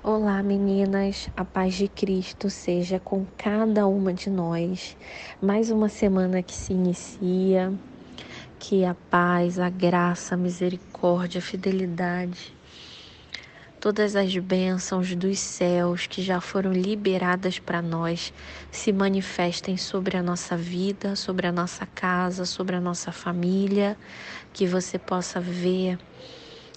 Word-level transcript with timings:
Olá, 0.00 0.44
meninas. 0.44 1.28
A 1.36 1.44
paz 1.44 1.74
de 1.74 1.88
Cristo 1.88 2.48
seja 2.48 3.00
com 3.00 3.26
cada 3.36 3.88
uma 3.88 4.14
de 4.14 4.30
nós. 4.30 4.96
Mais 5.42 5.72
uma 5.72 5.88
semana 5.88 6.40
que 6.40 6.54
se 6.54 6.72
inicia. 6.72 7.74
Que 8.60 8.84
a 8.84 8.94
paz, 8.94 9.58
a 9.58 9.68
graça, 9.68 10.36
a 10.36 10.38
misericórdia, 10.38 11.40
a 11.40 11.42
fidelidade, 11.42 12.56
todas 13.80 14.14
as 14.14 14.36
bênçãos 14.36 15.16
dos 15.16 15.40
céus 15.40 16.06
que 16.06 16.22
já 16.22 16.40
foram 16.40 16.72
liberadas 16.72 17.58
para 17.58 17.82
nós 17.82 18.32
se 18.70 18.92
manifestem 18.92 19.76
sobre 19.76 20.16
a 20.16 20.22
nossa 20.22 20.56
vida, 20.56 21.16
sobre 21.16 21.48
a 21.48 21.52
nossa 21.52 21.86
casa, 21.86 22.44
sobre 22.44 22.76
a 22.76 22.80
nossa 22.80 23.10
família. 23.10 23.98
Que 24.52 24.64
você 24.64 24.96
possa 24.96 25.40
ver 25.40 25.98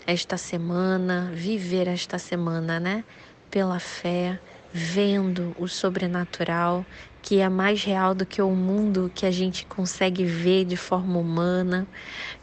esta 0.05 0.37
semana, 0.37 1.31
viver 1.33 1.87
esta 1.87 2.17
semana, 2.17 2.79
né? 2.79 3.03
Pela 3.49 3.79
fé, 3.79 4.39
vendo 4.73 5.55
o 5.59 5.67
sobrenatural, 5.67 6.85
que 7.21 7.39
é 7.39 7.49
mais 7.49 7.83
real 7.83 8.15
do 8.15 8.25
que 8.25 8.41
o 8.41 8.51
mundo 8.51 9.11
que 9.13 9.25
a 9.25 9.31
gente 9.31 9.65
consegue 9.65 10.25
ver 10.25 10.65
de 10.65 10.75
forma 10.75 11.19
humana, 11.19 11.87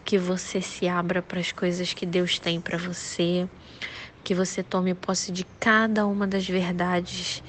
que 0.05 0.19
você 0.19 0.61
se 0.61 0.87
abra 0.87 1.21
para 1.21 1.41
as 1.41 1.53
coisas 1.53 1.93
que 1.93 2.07
Deus 2.07 2.39
tem 2.39 2.61
para 2.61 2.79
você, 2.79 3.49
que 4.23 4.35
você 4.35 4.63
tome 4.63 4.95
posse 4.95 5.33
de 5.33 5.45
cada 5.59 6.07
uma 6.07 6.27
das 6.27 6.47
verdades 6.47 7.43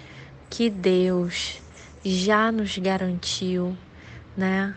que 0.50 0.70
Deus 0.70 1.62
já 2.04 2.52
nos 2.52 2.78
garantiu, 2.78 3.78
né? 4.36 4.74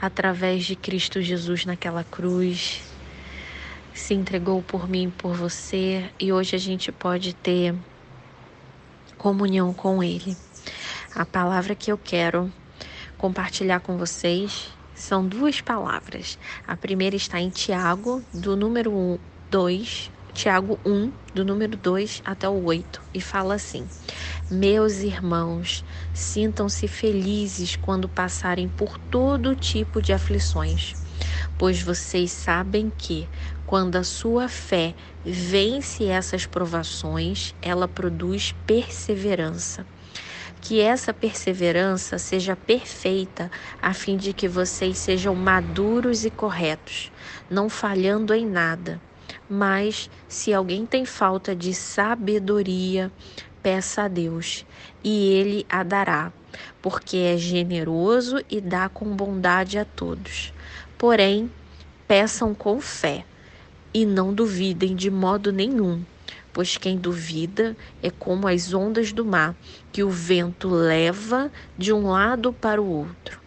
Através 0.00 0.64
de 0.64 0.74
Cristo 0.74 1.20
Jesus 1.22 1.64
naquela 1.64 2.04
cruz, 2.04 2.89
se 4.10 4.14
entregou 4.14 4.60
por 4.60 4.88
mim 4.88 5.04
e 5.04 5.10
por 5.12 5.36
você 5.36 6.10
e 6.18 6.32
hoje 6.32 6.56
a 6.56 6.58
gente 6.58 6.90
pode 6.90 7.32
ter 7.32 7.72
comunhão 9.16 9.72
com 9.72 10.02
Ele. 10.02 10.36
A 11.14 11.24
palavra 11.24 11.76
que 11.76 11.92
eu 11.92 11.96
quero 11.96 12.52
compartilhar 13.16 13.78
com 13.78 13.96
vocês 13.96 14.66
são 14.96 15.24
duas 15.24 15.60
palavras. 15.60 16.40
A 16.66 16.76
primeira 16.76 17.14
está 17.14 17.40
em 17.40 17.50
Tiago, 17.50 18.20
do 18.34 18.56
número 18.56 19.20
2, 19.48 20.10
Tiago 20.34 20.80
1, 20.84 21.12
do 21.32 21.44
número 21.44 21.76
2 21.76 22.22
até 22.24 22.48
o 22.48 22.64
8, 22.64 23.00
e 23.14 23.20
fala 23.20 23.54
assim: 23.54 23.88
Meus 24.50 25.02
irmãos, 25.02 25.84
sintam-se 26.12 26.88
felizes 26.88 27.76
quando 27.76 28.08
passarem 28.08 28.68
por 28.68 28.98
todo 28.98 29.54
tipo 29.54 30.02
de 30.02 30.12
aflições 30.12 30.96
pois 31.60 31.82
vocês 31.82 32.30
sabem 32.30 32.90
que, 32.96 33.28
quando 33.70 33.94
a 33.94 34.02
sua 34.02 34.48
fé 34.48 34.96
vence 35.24 36.04
essas 36.06 36.44
provações, 36.44 37.54
ela 37.62 37.86
produz 37.86 38.52
perseverança. 38.66 39.86
Que 40.60 40.80
essa 40.80 41.14
perseverança 41.14 42.18
seja 42.18 42.56
perfeita, 42.56 43.48
a 43.80 43.94
fim 43.94 44.16
de 44.16 44.32
que 44.32 44.48
vocês 44.48 44.98
sejam 44.98 45.36
maduros 45.36 46.24
e 46.24 46.30
corretos, 46.30 47.12
não 47.48 47.68
falhando 47.68 48.34
em 48.34 48.44
nada. 48.44 49.00
Mas, 49.48 50.10
se 50.26 50.52
alguém 50.52 50.84
tem 50.84 51.04
falta 51.04 51.54
de 51.54 51.72
sabedoria, 51.72 53.08
peça 53.62 54.02
a 54.02 54.08
Deus, 54.08 54.66
e 55.04 55.28
Ele 55.28 55.64
a 55.68 55.84
dará, 55.84 56.32
porque 56.82 57.18
é 57.18 57.36
generoso 57.38 58.42
e 58.50 58.60
dá 58.60 58.88
com 58.88 59.14
bondade 59.14 59.78
a 59.78 59.84
todos. 59.84 60.52
Porém, 60.98 61.48
peçam 62.08 62.52
com 62.52 62.80
fé 62.80 63.24
e 63.92 64.06
não 64.06 64.32
duvidem 64.32 64.94
de 64.94 65.10
modo 65.10 65.52
nenhum, 65.52 66.02
pois 66.52 66.76
quem 66.76 66.96
duvida 66.96 67.76
é 68.02 68.10
como 68.10 68.46
as 68.46 68.72
ondas 68.72 69.12
do 69.12 69.24
mar, 69.24 69.56
que 69.92 70.02
o 70.02 70.10
vento 70.10 70.68
leva 70.68 71.50
de 71.76 71.92
um 71.92 72.08
lado 72.10 72.52
para 72.52 72.80
o 72.80 72.88
outro. 72.88 73.40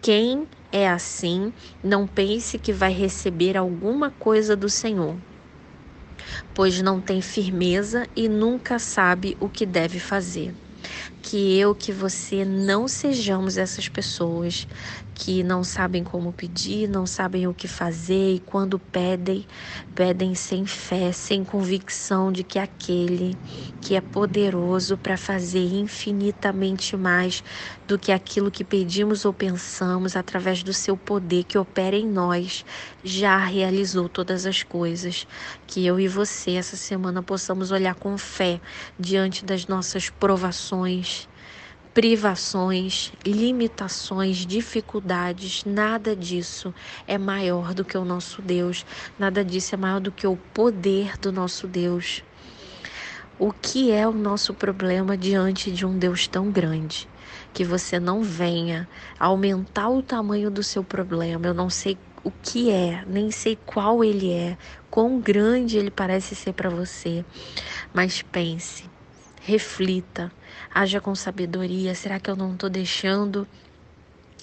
Quem 0.00 0.46
é 0.72 0.88
assim, 0.88 1.52
não 1.82 2.06
pense 2.06 2.58
que 2.58 2.72
vai 2.72 2.92
receber 2.92 3.56
alguma 3.56 4.10
coisa 4.10 4.56
do 4.56 4.68
Senhor, 4.68 5.16
pois 6.54 6.80
não 6.82 7.00
tem 7.00 7.20
firmeza 7.20 8.06
e 8.16 8.28
nunca 8.28 8.78
sabe 8.78 9.36
o 9.40 9.48
que 9.48 9.64
deve 9.64 9.98
fazer 9.98 10.54
que 11.24 11.58
eu, 11.58 11.74
que 11.74 11.90
você 11.90 12.44
não 12.44 12.86
sejamos 12.86 13.56
essas 13.56 13.88
pessoas 13.88 14.66
que 15.14 15.42
não 15.44 15.62
sabem 15.62 16.02
como 16.02 16.32
pedir, 16.32 16.88
não 16.88 17.06
sabem 17.06 17.46
o 17.46 17.54
que 17.54 17.68
fazer 17.68 18.34
e 18.34 18.40
quando 18.40 18.78
pedem, 18.78 19.46
pedem 19.94 20.34
sem 20.34 20.66
fé, 20.66 21.12
sem 21.12 21.44
convicção 21.44 22.32
de 22.32 22.42
que 22.42 22.58
aquele 22.58 23.38
que 23.80 23.94
é 23.94 24.00
poderoso 24.00 24.98
para 24.98 25.16
fazer 25.16 25.64
infinitamente 25.72 26.96
mais 26.96 27.44
do 27.86 27.98
que 27.98 28.10
aquilo 28.10 28.50
que 28.50 28.64
pedimos 28.64 29.24
ou 29.24 29.32
pensamos 29.32 30.16
através 30.16 30.62
do 30.62 30.72
seu 30.74 30.96
poder 30.96 31.44
que 31.44 31.56
opera 31.56 31.94
em 31.96 32.06
nós, 32.06 32.64
já 33.02 33.38
realizou 33.38 34.08
todas 34.08 34.46
as 34.46 34.62
coisas. 34.62 35.26
Que 35.66 35.86
eu 35.86 36.00
e 36.00 36.08
você 36.08 36.52
essa 36.52 36.76
semana 36.76 37.22
possamos 37.22 37.70
olhar 37.70 37.94
com 37.94 38.18
fé 38.18 38.60
diante 38.98 39.44
das 39.44 39.66
nossas 39.66 40.10
provações 40.10 41.13
privações, 41.94 43.12
limitações, 43.24 44.38
dificuldades, 44.38 45.64
nada 45.64 46.16
disso 46.16 46.74
é 47.06 47.16
maior 47.16 47.72
do 47.72 47.84
que 47.84 47.96
o 47.96 48.04
nosso 48.04 48.42
Deus, 48.42 48.84
nada 49.16 49.44
disso 49.44 49.76
é 49.76 49.78
maior 49.78 50.00
do 50.00 50.10
que 50.10 50.26
o 50.26 50.36
poder 50.52 51.16
do 51.16 51.30
nosso 51.30 51.68
Deus. 51.68 52.24
O 53.38 53.52
que 53.52 53.92
é 53.92 54.06
o 54.08 54.12
nosso 54.12 54.52
problema 54.52 55.16
diante 55.16 55.70
de 55.70 55.86
um 55.86 55.96
Deus 55.96 56.26
tão 56.26 56.50
grande? 56.50 57.08
Que 57.52 57.64
você 57.64 58.00
não 58.00 58.22
venha 58.22 58.88
aumentar 59.18 59.88
o 59.88 60.02
tamanho 60.02 60.50
do 60.50 60.64
seu 60.64 60.82
problema. 60.82 61.46
Eu 61.46 61.54
não 61.54 61.70
sei 61.70 61.96
o 62.24 62.30
que 62.30 62.70
é, 62.70 63.04
nem 63.06 63.30
sei 63.30 63.56
qual 63.66 64.02
ele 64.02 64.32
é, 64.32 64.58
quão 64.90 65.20
grande 65.20 65.78
ele 65.78 65.90
parece 65.90 66.34
ser 66.34 66.54
para 66.54 66.70
você, 66.70 67.24
mas 67.92 68.22
pense 68.22 68.88
reflita, 69.44 70.32
haja 70.74 71.00
com 71.00 71.14
sabedoria. 71.14 71.94
Será 71.94 72.18
que 72.18 72.28
eu 72.28 72.34
não 72.34 72.54
estou 72.54 72.68
deixando 72.68 73.46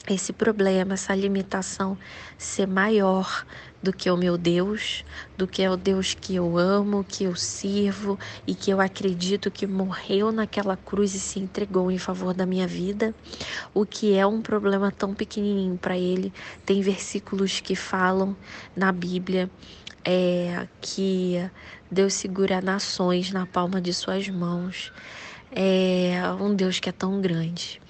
esse 0.10 0.34
problema, 0.34 0.96
essa 0.96 1.14
limitação 1.14 1.96
ser 2.38 2.66
maior 2.66 3.46
do 3.84 3.94
que 3.94 4.10
o 4.10 4.18
meu 4.18 4.38
Deus, 4.38 5.04
do 5.38 5.48
que 5.48 5.62
é 5.62 5.70
o 5.70 5.78
Deus 5.78 6.16
que 6.20 6.36
eu 6.36 6.58
amo, 6.58 7.04
que 7.08 7.26
eu 7.26 7.36
sirvo 7.36 8.18
e 8.48 8.56
que 8.56 8.72
eu 8.72 8.80
acredito 8.82 9.52
que 9.52 9.68
morreu 9.68 10.32
naquela 10.32 10.76
cruz 10.76 11.14
e 11.14 11.20
se 11.20 11.40
entregou 11.40 11.92
em 11.92 11.98
favor 11.98 12.34
da 12.34 12.46
minha 12.46 12.68
vida? 12.68 13.14
O 13.74 13.86
que 13.86 14.16
é 14.16 14.26
um 14.26 14.42
problema 14.42 14.92
tão 14.92 15.14
pequenininho 15.14 15.78
para 15.78 15.98
ele? 15.98 16.34
Tem 16.66 16.82
versículos 16.82 17.60
que 17.60 17.76
falam 17.76 18.36
na 18.76 18.92
Bíblia 18.92 19.50
é, 20.04 20.68
que 20.80 21.38
Deus 21.92 22.14
segura 22.14 22.62
nações 22.62 23.32
na 23.32 23.46
palma 23.46 23.80
de 23.80 23.94
suas 23.94 24.28
mãos. 24.30 24.92
É 25.54 26.22
um 26.40 26.56
Deus 26.56 26.80
que 26.80 26.88
é 26.88 26.94
tão 26.94 27.20
grande. 27.20 27.82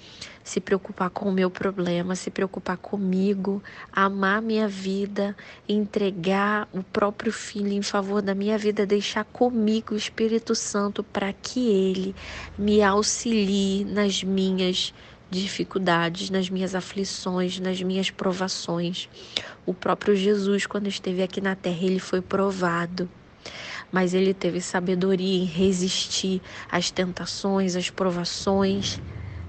Se 0.42 0.60
preocupar 0.60 1.08
com 1.10 1.28
o 1.28 1.32
meu 1.32 1.48
problema, 1.48 2.16
se 2.16 2.28
preocupar 2.28 2.76
comigo, 2.76 3.62
amar 3.92 4.42
minha 4.42 4.66
vida, 4.66 5.36
entregar 5.68 6.68
o 6.72 6.82
próprio 6.82 7.32
filho 7.32 7.72
em 7.72 7.82
favor 7.82 8.20
da 8.20 8.34
minha 8.34 8.58
vida, 8.58 8.84
deixar 8.84 9.24
comigo 9.24 9.94
o 9.94 9.96
Espírito 9.96 10.56
Santo 10.56 11.04
para 11.04 11.32
que 11.32 11.60
ele 11.68 12.16
me 12.58 12.82
auxilie 12.82 13.84
nas 13.84 14.24
minhas 14.24 14.92
dificuldades, 15.30 16.28
nas 16.28 16.50
minhas 16.50 16.74
aflições, 16.74 17.60
nas 17.60 17.80
minhas 17.80 18.10
provações. 18.10 19.08
O 19.64 19.72
próprio 19.72 20.16
Jesus, 20.16 20.66
quando 20.66 20.88
esteve 20.88 21.22
aqui 21.22 21.40
na 21.40 21.54
terra, 21.54 21.84
ele 21.84 22.00
foi 22.00 22.20
provado. 22.20 23.08
Mas 23.92 24.14
ele 24.14 24.34
teve 24.34 24.60
sabedoria 24.60 25.42
em 25.42 25.44
resistir 25.44 26.42
às 26.70 26.90
tentações, 26.90 27.76
às 27.76 27.90
provações. 27.90 29.00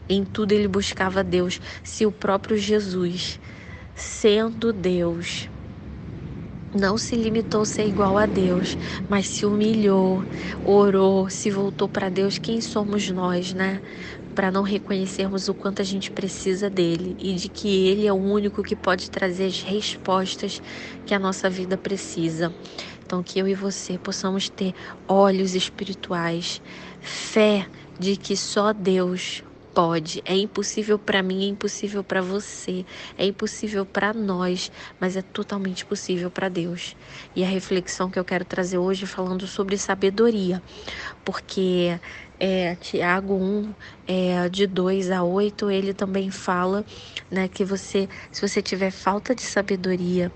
Em 0.09 0.25
tudo 0.25 0.51
ele 0.51 0.67
buscava 0.67 1.23
Deus. 1.23 1.59
Se 1.83 2.05
o 2.05 2.11
próprio 2.11 2.57
Jesus, 2.57 3.39
sendo 3.95 4.73
Deus, 4.73 5.49
não 6.75 6.97
se 6.97 7.15
limitou 7.15 7.61
a 7.61 7.65
ser 7.65 7.87
igual 7.87 8.17
a 8.17 8.25
Deus, 8.25 8.77
mas 9.07 9.27
se 9.27 9.45
humilhou, 9.45 10.25
orou, 10.63 11.29
se 11.29 11.51
voltou 11.51 11.87
para 11.87 12.09
Deus, 12.09 12.39
quem 12.39 12.61
somos 12.61 13.07
nós, 13.09 13.53
né? 13.53 13.81
Para 14.35 14.51
não 14.51 14.63
reconhecermos 14.63 15.47
o 15.47 15.53
quanto 15.53 15.81
a 15.81 15.85
gente 15.85 16.11
precisa 16.11 16.69
dele 16.69 17.15
e 17.19 17.33
de 17.35 17.49
que 17.49 17.87
ele 17.87 18.07
é 18.07 18.13
o 18.13 18.15
único 18.15 18.63
que 18.63 18.75
pode 18.75 19.09
trazer 19.11 19.45
as 19.45 19.61
respostas 19.61 20.61
que 21.05 21.13
a 21.13 21.19
nossa 21.19 21.49
vida 21.49 21.77
precisa. 21.77 22.53
Então, 23.05 23.21
que 23.21 23.37
eu 23.37 23.47
e 23.47 23.53
você 23.53 23.97
possamos 23.97 24.49
ter 24.49 24.73
olhos 25.07 25.53
espirituais, 25.53 26.61
fé 26.99 27.67
de 27.99 28.17
que 28.17 28.35
só 28.35 28.73
Deus 28.73 29.43
pode. 29.73 30.21
É 30.25 30.35
impossível 30.35 30.99
para 30.99 31.23
mim, 31.23 31.43
é 31.45 31.47
impossível 31.47 32.03
para 32.03 32.21
você, 32.21 32.85
é 33.17 33.25
impossível 33.25 33.85
para 33.85 34.13
nós, 34.13 34.71
mas 34.99 35.17
é 35.17 35.21
totalmente 35.21 35.85
possível 35.85 36.29
para 36.29 36.47
Deus. 36.47 36.95
E 37.35 37.43
a 37.43 37.47
reflexão 37.47 38.09
que 38.09 38.19
eu 38.19 38.25
quero 38.25 38.45
trazer 38.45 38.77
hoje 38.77 39.05
falando 39.05 39.47
sobre 39.47 39.77
sabedoria, 39.77 40.61
porque 41.25 41.99
é, 42.45 42.75
Tiago 42.75 43.35
1, 43.35 43.73
é, 44.05 44.49
de 44.49 44.67
2 44.67 45.11
a 45.11 45.23
8, 45.23 45.71
ele 45.71 45.93
também 45.93 46.29
fala 46.29 46.83
né, 47.31 47.47
que 47.47 47.63
você, 47.63 48.09
se 48.33 48.45
você 48.45 48.61
tiver 48.61 48.91
falta 48.91 49.33
de 49.33 49.41
sabedoria, 49.41 50.29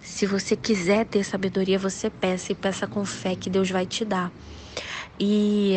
se 0.00 0.26
você 0.26 0.56
quiser 0.56 1.06
ter 1.06 1.22
sabedoria, 1.22 1.78
você 1.78 2.10
peça 2.10 2.50
e 2.50 2.56
peça 2.56 2.88
com 2.88 3.04
fé 3.04 3.36
que 3.36 3.48
Deus 3.48 3.70
vai 3.70 3.86
te 3.86 4.04
dar. 4.04 4.32
E 5.20 5.76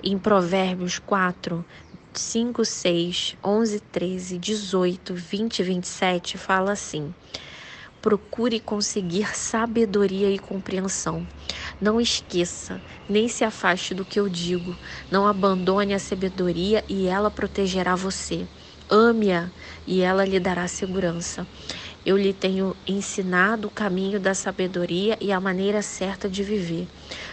em 0.00 0.16
Provérbios 0.16 1.00
4, 1.00 1.64
5, 2.14 2.64
6, 2.64 3.36
11, 3.42 3.80
13, 3.80 4.38
18, 4.38 5.12
20 5.12 5.58
e 5.58 5.62
27 5.64 6.38
fala 6.38 6.70
assim: 6.70 7.12
Procure 8.00 8.60
conseguir 8.60 9.36
sabedoria 9.36 10.30
e 10.30 10.38
compreensão. 10.38 11.26
Não 11.80 11.98
esqueça, 11.98 12.82
nem 13.08 13.26
se 13.26 13.42
afaste 13.42 13.94
do 13.94 14.04
que 14.04 14.20
eu 14.20 14.28
digo. 14.28 14.76
Não 15.10 15.26
abandone 15.26 15.94
a 15.94 15.98
sabedoria 15.98 16.84
e 16.88 17.06
ela 17.06 17.30
protegerá 17.30 17.94
você. 17.96 18.46
Ame-a 18.90 19.50
e 19.86 20.02
ela 20.02 20.24
lhe 20.24 20.38
dará 20.38 20.68
segurança. 20.68 21.46
Eu 22.04 22.18
lhe 22.18 22.34
tenho 22.34 22.76
ensinado 22.86 23.68
o 23.68 23.70
caminho 23.70 24.20
da 24.20 24.34
sabedoria 24.34 25.16
e 25.20 25.32
a 25.32 25.40
maneira 25.40 25.80
certa 25.80 26.28
de 26.28 26.42
viver. 26.42 26.86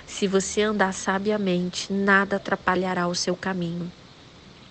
Se 0.05 0.27
você 0.27 0.61
andar 0.61 0.93
sabiamente, 0.93 1.91
nada 1.91 2.37
atrapalhará 2.37 3.07
o 3.07 3.15
seu 3.15 3.35
caminho 3.35 3.91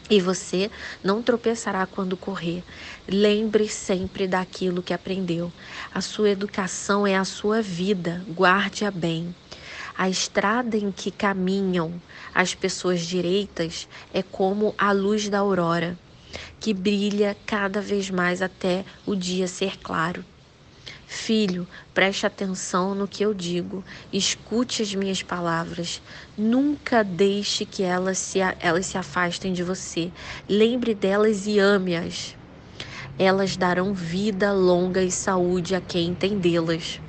e 0.08 0.20
você 0.20 0.70
não 1.02 1.22
tropeçará 1.22 1.87
quando 1.87 2.17
correr. 2.17 2.62
Lembre 3.08 3.69
sempre 3.69 4.26
daquilo 4.26 4.82
que 4.82 4.94
aprendeu. 4.94 5.52
A 5.93 6.00
sua 6.00 6.31
educação 6.31 7.06
é 7.06 7.17
a 7.17 7.25
sua 7.25 7.61
vida, 7.61 8.25
guarde-a 8.29 8.90
bem. 8.90 9.34
A 9.98 10.10
estrada 10.10 10.76
em 10.76 10.93
que 10.93 11.10
caminham 11.10 11.90
as 12.34 12.54
pessoas 12.54 13.00
direitas 13.00 13.88
é 14.12 14.22
como 14.22 14.75
a 14.76 14.93
luz 14.93 15.28
da 15.31 15.38
aurora, 15.38 15.98
que 16.60 16.75
brilha 16.75 17.34
cada 17.46 17.81
vez 17.81 18.10
mais 18.10 18.43
até 18.43 18.84
o 19.06 19.14
dia 19.14 19.48
ser 19.48 19.78
claro. 19.78 20.22
Filho, 21.06 21.66
preste 21.94 22.26
atenção 22.26 22.94
no 22.94 23.08
que 23.08 23.25
eu 23.25 23.32
digo, 23.32 23.82
escute 24.12 24.82
as 24.82 24.94
minhas 24.94 25.22
palavras, 25.22 26.02
nunca 26.37 27.02
deixe 27.02 27.64
que 27.64 27.82
elas 27.82 28.19
se, 28.19 28.40
elas 28.60 28.87
se 28.87 28.98
afastem 28.98 29.52
de 29.52 29.62
você. 29.62 30.10
Lembre 30.46 30.94
delas 30.94 31.46
e 31.46 31.58
ame-as. 31.58 32.37
Elas 33.19 33.56
darão 33.56 33.94
vida 33.94 34.52
longa 34.52 35.02
e 35.02 35.10
saúde 35.10 35.75
a 35.75 35.81
quem 35.81 36.08
entendê-las. 36.08 37.00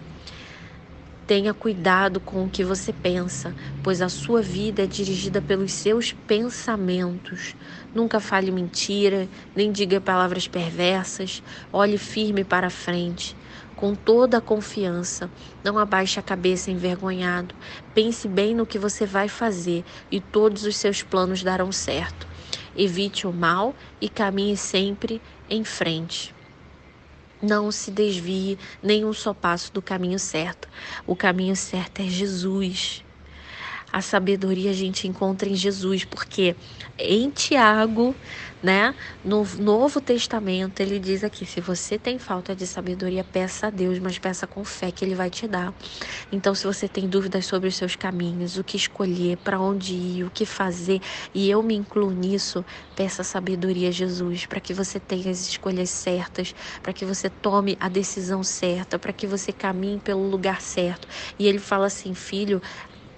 Tenha 1.28 1.54
cuidado 1.54 2.22
com 2.22 2.46
o 2.46 2.50
que 2.50 2.64
você 2.64 2.94
pensa, 2.94 3.54
pois 3.84 4.02
a 4.02 4.08
sua 4.08 4.42
vida 4.42 4.86
é 4.86 4.88
dirigida 4.88 5.42
pelos 5.42 5.74
seus 5.74 6.14
pensamentos. 6.14 7.54
Nunca 7.94 8.22
fale 8.22 8.50
mentira, 8.50 9.28
nem 9.54 9.70
diga 9.70 10.00
palavras 10.00 10.48
perversas. 10.48 11.44
Olhe 11.74 11.98
firme 11.98 12.46
para 12.46 12.70
frente 12.70 13.36
com 13.76 13.94
toda 13.94 14.38
a 14.38 14.42
confiança. 14.42 15.30
Não 15.62 15.78
abaixe 15.78 16.18
a 16.18 16.24
cabeça 16.24 16.72
envergonhado. 16.72 17.54
Pense 17.94 18.26
bem 18.26 18.56
no 18.56 18.66
que 18.66 18.80
você 18.80 19.06
vai 19.06 19.28
fazer 19.28 19.84
e 20.10 20.22
todos 20.22 20.64
os 20.64 20.78
seus 20.78 21.04
planos 21.04 21.44
darão 21.44 21.74
certo. 21.74 22.26
Evite 22.74 23.28
o 23.28 23.34
mal 23.34 23.76
e 24.00 24.08
caminhe 24.08 24.56
sempre 24.56 25.22
em 25.50 25.66
frente. 25.66 26.37
Não 27.42 27.72
se 27.72 27.92
desvie 27.92 28.60
nem 28.82 29.06
um 29.06 29.14
só 29.14 29.34
passo 29.34 29.72
do 29.74 29.82
caminho 29.82 30.20
certo. 30.20 30.68
O 31.06 31.16
caminho 31.16 31.56
certo 31.56 32.02
é 32.02 32.06
Jesus. 32.08 33.07
A 33.92 34.02
sabedoria 34.02 34.72
a 34.72 34.74
gente 34.74 35.08
encontra 35.08 35.48
em 35.48 35.56
Jesus, 35.56 36.04
porque 36.04 36.58
em 37.00 37.32
Tiago, 37.32 38.20
né, 38.62 38.94
no 39.24 39.44
Novo 39.60 40.02
Testamento, 40.02 40.82
ele 40.82 41.00
diz 41.00 41.24
aqui: 41.24 41.46
se 41.46 41.62
você 41.62 41.98
tem 41.98 42.20
falta 42.20 42.54
de 42.56 42.68
sabedoria, 42.68 43.24
peça 43.24 43.68
a 43.68 43.70
Deus, 43.70 43.98
mas 44.00 44.20
peça 44.20 44.46
com 44.46 44.64
fé 44.66 44.92
que 44.92 45.06
ele 45.06 45.16
vai 45.16 45.30
te 45.30 45.48
dar. 45.48 45.74
Então, 46.32 46.54
se 46.56 46.66
você 46.66 46.90
tem 46.90 47.08
dúvidas 47.08 47.46
sobre 47.46 47.70
os 47.70 47.76
seus 47.76 47.96
caminhos, 47.96 48.58
o 48.58 48.64
que 48.64 48.78
escolher, 48.78 49.38
para 49.38 49.60
onde 49.60 49.94
ir, 49.94 50.24
o 50.26 50.32
que 50.32 50.46
fazer, 50.46 51.00
e 51.34 51.50
eu 51.50 51.64
me 51.64 51.76
incluo 51.76 52.12
nisso, 52.12 52.66
peça 52.96 53.24
sabedoria 53.24 53.90
a 53.90 53.92
Jesus, 53.92 54.46
para 54.46 54.60
que 54.62 54.74
você 54.74 55.00
tenha 55.00 55.32
as 55.32 55.42
escolhas 55.42 55.90
certas, 55.90 56.54
para 56.84 56.94
que 56.94 57.06
você 57.06 57.30
tome 57.30 57.78
a 57.80 57.90
decisão 57.90 58.44
certa, 58.44 59.00
para 59.00 59.14
que 59.14 59.28
você 59.28 59.54
caminhe 59.54 60.00
pelo 60.00 60.28
lugar 60.30 60.62
certo. 60.62 61.08
E 61.40 61.48
ele 61.48 61.60
fala 61.60 61.88
assim: 61.88 62.14
filho, 62.14 62.62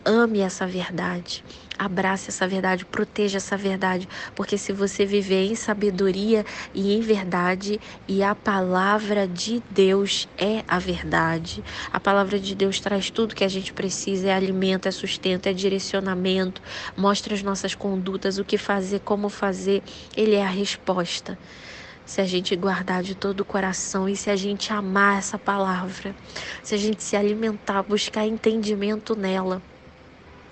ame 0.09 0.39
essa 0.39 0.65
verdade. 0.65 1.44
Abrace 1.77 2.29
essa 2.29 2.47
verdade, 2.47 2.83
proteja 2.83 3.38
essa 3.38 3.56
verdade, 3.56 4.09
porque 4.35 4.57
se 4.57 4.73
você 4.73 5.06
viver 5.06 5.45
em 5.45 5.56
sabedoria 5.56 6.44
e 6.73 6.94
em 6.94 7.00
verdade, 7.00 7.79
e 8.07 8.21
a 8.21 8.33
palavra 8.35 9.27
de 9.27 9.63
Deus 9.69 10.27
é 10.38 10.63
a 10.67 10.79
verdade. 10.79 11.63
A 11.94 12.00
palavra 12.00 12.39
de 12.39 12.56
Deus 12.56 12.79
traz 12.79 13.09
tudo 13.11 13.35
que 13.35 13.44
a 13.44 13.47
gente 13.47 13.71
precisa, 13.71 14.29
é 14.29 14.33
alimento, 14.33 14.88
é 14.88 14.91
sustento, 14.91 15.47
é 15.47 15.53
direcionamento, 15.53 16.59
mostra 16.97 17.33
as 17.33 17.44
nossas 17.44 17.75
condutas, 17.75 18.39
o 18.39 18.44
que 18.44 18.57
fazer, 18.57 19.00
como 19.01 19.29
fazer. 19.29 19.83
Ele 20.17 20.35
é 20.35 20.44
a 20.44 20.50
resposta 20.50 21.38
se 22.03 22.19
a 22.19 22.25
gente 22.25 22.56
guardar 22.56 23.03
de 23.03 23.13
todo 23.13 23.41
o 23.41 23.45
coração 23.45 24.09
e 24.09 24.15
se 24.15 24.31
a 24.31 24.35
gente 24.35 24.73
amar 24.73 25.19
essa 25.19 25.38
palavra, 25.38 26.15
se 26.63 26.73
a 26.73 26.77
gente 26.77 27.03
se 27.03 27.15
alimentar, 27.15 27.83
buscar 27.83 28.25
entendimento 28.25 29.15
nela 29.15 29.61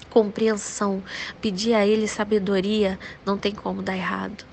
compreensão, 0.10 1.04
pedir 1.42 1.74
a 1.74 1.86
Ele 1.86 2.08
sabedoria, 2.08 3.00
não 3.26 3.38
tem 3.38 3.54
como 3.54 3.82
dar 3.82 3.96
errado. 3.96 4.46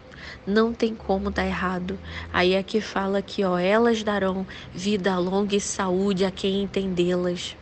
Não 0.46 0.74
tem 0.74 0.94
como 0.94 1.30
dar 1.30 1.46
errado. 1.46 1.98
Aí 2.32 2.56
aqui 2.56 2.80
fala 2.80 3.22
que 3.22 3.44
ó, 3.44 3.58
elas 3.58 4.02
darão 4.02 4.46
vida 4.74 5.18
longa 5.18 5.56
e 5.56 5.60
saúde 5.60 6.24
a 6.24 6.30
quem 6.30 6.62
entendê-las. 6.62 7.56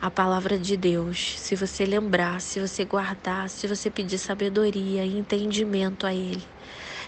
A 0.00 0.10
palavra 0.10 0.58
de 0.58 0.76
Deus, 0.76 1.34
se 1.38 1.56
você 1.56 1.84
lembrar, 1.84 2.40
se 2.40 2.60
você 2.60 2.84
guardar, 2.84 3.48
se 3.48 3.66
você 3.66 3.90
pedir 3.90 4.18
sabedoria 4.18 5.04
e 5.04 5.18
entendimento 5.18 6.06
a 6.06 6.12
Ele, 6.12 6.44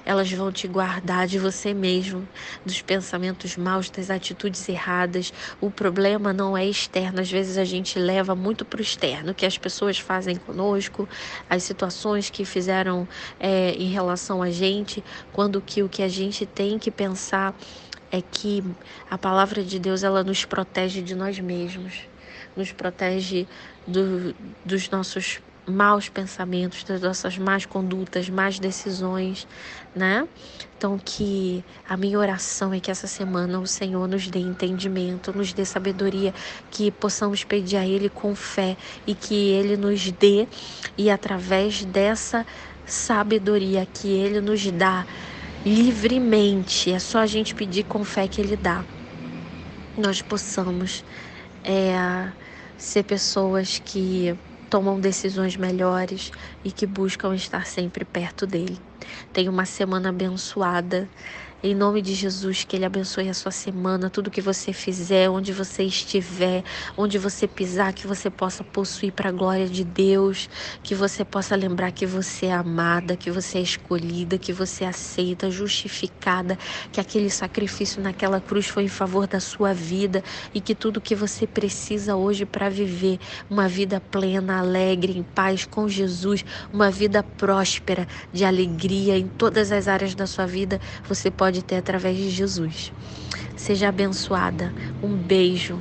elas 0.07 0.31
vão 0.31 0.53
te 0.53 0.69
guardar 0.69 1.27
de 1.27 1.37
você 1.37 1.75
mesmo, 1.75 2.27
dos 2.65 2.81
pensamentos 2.81 3.57
maus, 3.57 3.91
das 3.91 4.09
atitudes 4.09 4.67
erradas. 4.69 5.33
O 5.61 5.69
problema 5.69 6.33
não 6.33 6.57
é 6.57 6.65
externo, 6.65 7.21
às 7.21 7.31
vezes 7.31 7.59
a 7.59 7.65
gente 7.65 7.99
leva 7.99 8.37
muito 8.37 8.65
para 8.65 8.79
o 8.79 8.83
externo, 8.83 9.35
que 9.35 9.45
as 9.45 9.59
pessoas 9.59 9.99
fazem 9.99 10.37
conosco, 10.37 11.09
as 11.51 11.65
situações 11.65 12.31
que 12.31 12.45
fizeram 12.45 13.07
é, 13.41 13.73
em 13.73 13.91
relação 13.91 14.43
a 14.43 14.51
gente, 14.51 15.03
quando 15.33 15.61
que 15.61 15.83
o 15.83 15.89
que 15.89 16.03
a 16.03 16.09
gente 16.09 16.47
tem 16.47 16.79
que 16.79 16.91
pensar 16.91 17.53
é 18.13 18.23
que 18.23 18.63
a 19.11 19.19
palavra 19.19 19.65
de 19.65 19.81
Deus 19.81 20.05
ela 20.05 20.23
nos 20.23 20.45
protege 20.45 21.03
de 21.03 21.17
nós 21.17 21.41
mesmos, 21.41 22.09
nos 22.57 22.71
protege 22.71 23.47
do, 23.85 24.33
dos 24.65 24.89
nossos 24.89 25.41
maus 25.67 26.09
pensamentos, 26.09 26.85
das 26.85 27.01
nossas 27.01 27.37
más 27.37 27.67
condutas, 27.67 28.29
más 28.29 28.59
decisões, 28.59 29.47
né? 29.95 30.27
Então, 30.77 30.99
que 31.03 31.65
a 31.89 31.97
minha 31.97 32.19
oração 32.19 32.73
é 32.73 32.79
que 32.79 32.91
essa 32.91 33.07
semana 33.07 33.59
o 33.59 33.67
Senhor 33.67 34.07
nos 34.07 34.29
dê 34.29 34.39
entendimento, 34.39 35.37
nos 35.37 35.53
dê 35.53 35.65
sabedoria, 35.65 36.33
que 36.71 36.91
possamos 36.91 37.43
pedir 37.43 37.77
a 37.77 37.87
Ele 37.87 38.09
com 38.09 38.35
fé 38.35 38.77
e 39.07 39.15
que 39.15 39.35
Ele 39.35 39.77
nos 39.77 40.11
dê, 40.13 40.47
e 40.97 41.11
através 41.11 41.85
dessa 41.85 42.47
sabedoria 42.85 43.87
que 43.87 44.09
Ele 44.09 44.41
nos 44.41 44.71
dá 44.71 45.07
livremente, 45.65 46.93
é 46.93 46.99
só 46.99 47.19
a 47.19 47.27
gente 47.27 47.55
pedir 47.55 47.85
com 47.85 48.05
fé 48.05 48.29
que 48.29 48.41
Ele 48.41 48.57
dá, 48.57 48.85
nós 49.97 50.23
possamos 50.23 51.05
é, 51.65 52.31
ser 52.77 53.03
pessoas 53.03 53.81
que 53.85 54.37
tomam 54.69 55.01
decisões 55.01 55.57
melhores 55.57 56.31
e 56.65 56.73
que 56.73 56.87
buscam 56.87 57.35
estar 57.35 57.67
sempre 57.67 58.05
perto 58.05 58.47
dele. 58.47 58.81
Tenha 59.33 59.51
uma 59.51 59.67
semana 59.67 60.09
abençoada 60.11 61.11
Em 61.63 61.75
nome 61.75 62.03
de 62.03 62.13
Jesus, 62.13 62.65
que 62.65 62.77
Ele 62.77 62.85
abençoe 62.85 63.31
a 63.31 63.35
sua 63.35 63.51
semana, 63.51 64.11
tudo 64.11 64.31
que 64.31 64.43
você 64.43 64.75
fizer, 64.75 65.31
onde 65.31 65.55
você 65.55 65.85
estiver, 65.85 66.63
onde 66.99 67.17
você 67.19 67.49
pisar, 67.49 67.95
que 67.95 68.07
você 68.07 68.29
possa 68.29 68.63
possuir 68.63 69.11
para 69.11 69.31
a 69.31 69.33
glória 69.33 69.67
de 69.67 69.83
Deus, 69.83 70.51
que 70.83 70.95
você 70.95 71.25
possa 71.25 71.57
lembrar 71.57 71.93
que 71.93 72.05
você 72.05 72.47
é 72.47 72.53
amada, 72.53 73.17
que 73.17 73.31
você 73.31 73.57
é 73.57 73.63
escolhida, 73.63 74.37
que 74.37 74.53
você 74.53 74.85
é 74.85 74.89
aceita, 74.89 75.51
justificada, 75.51 76.59
que 76.93 77.01
aquele 77.01 77.31
sacrifício 77.31 78.03
naquela 78.03 78.39
cruz 78.39 78.67
foi 78.67 78.85
em 78.85 78.89
favor 78.89 79.27
da 79.27 79.41
sua 79.41 79.73
vida 79.73 80.23
e 80.53 80.61
que 80.61 80.75
tudo 80.75 81.01
que 81.01 81.15
você 81.15 81.47
precisa 81.47 82.17
hoje 82.17 82.45
para 82.45 82.69
viver 82.69 83.19
uma 83.49 83.67
vida 83.67 83.99
plena, 83.99 84.59
alegre, 84.59 85.19
em 85.19 85.23
paz 85.23 85.65
com 85.65 85.89
Jesus, 85.89 86.45
uma 86.71 86.91
vida 86.91 87.23
próspera, 87.23 88.07
de 88.31 88.45
alegria 88.45 89.17
em 89.17 89.27
todas 89.27 89.73
as 89.73 89.89
áreas 89.89 90.15
da 90.15 90.27
sua 90.27 90.45
vida, 90.47 90.79
você 91.09 91.31
pode 91.47 91.63
ter 91.63 91.77
através 91.77 92.17
de 92.17 92.29
Jesus. 92.29 92.93
Seja 93.55 93.89
abençoada. 93.89 94.75
Um 95.01 95.17
beijo. 95.17 95.81